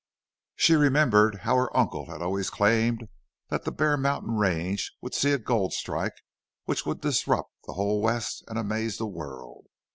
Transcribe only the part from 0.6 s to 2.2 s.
remembered how her uncle